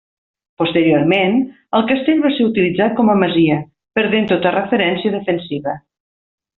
Posteriorment, 0.61 1.35
el 1.79 1.85
castell 1.91 2.25
va 2.25 2.33
ser 2.39 2.49
utilitzat 2.49 2.97
com 3.01 3.13
a 3.13 3.19
masia, 3.23 3.61
perdent 4.01 4.29
tota 4.35 4.59
referència 4.59 5.19
defensiva. 5.21 5.81